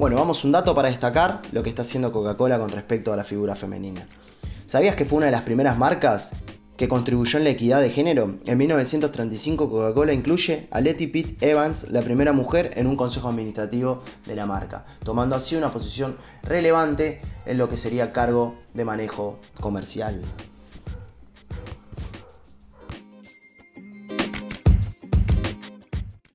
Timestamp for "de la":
14.24-14.46